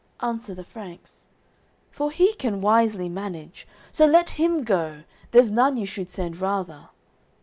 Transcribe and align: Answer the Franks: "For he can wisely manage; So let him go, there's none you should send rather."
Answer 0.21 0.55
the 0.55 0.63
Franks: 0.63 1.27
"For 1.91 2.09
he 2.09 2.33
can 2.33 2.59
wisely 2.59 3.07
manage; 3.07 3.67
So 3.91 4.07
let 4.07 4.31
him 4.31 4.63
go, 4.63 5.03
there's 5.29 5.51
none 5.51 5.77
you 5.77 5.85
should 5.85 6.09
send 6.09 6.37
rather." 6.41 6.89